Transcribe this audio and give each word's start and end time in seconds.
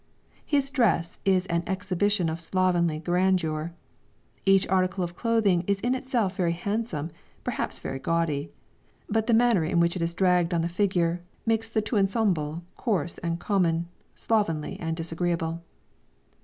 His 0.47 0.71
dress 0.71 1.19
is 1.25 1.45
an 1.45 1.61
exhibition 1.67 2.27
of 2.27 2.41
slovenly 2.41 2.97
grandeur. 2.97 3.71
Each 4.47 4.67
article 4.67 5.03
of 5.03 5.15
clothing 5.15 5.63
is 5.67 5.79
in 5.81 5.93
itself 5.93 6.35
very 6.37 6.53
handsome, 6.53 7.11
perhaps 7.43 7.79
very 7.79 7.99
gaudy; 7.99 8.51
but 9.07 9.27
the 9.27 9.35
manner 9.35 9.63
in 9.63 9.79
which 9.79 9.95
it 9.95 10.01
is 10.01 10.15
dragged 10.15 10.55
on 10.55 10.61
the 10.61 10.67
figure, 10.69 11.21
makes 11.45 11.69
the 11.69 11.83
tout 11.83 11.99
ensemble 11.99 12.63
coarse 12.77 13.19
and 13.19 13.39
common, 13.39 13.89
slovenly 14.15 14.75
and 14.79 14.97
disagreeable. 14.97 15.61